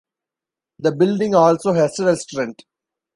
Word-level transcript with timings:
The 0.79 0.93
building 0.93 1.35
also 1.35 1.73
has 1.73 1.99
a 1.99 2.05
restaurant. 2.07 2.63